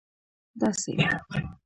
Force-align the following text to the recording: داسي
داسي 0.59 0.97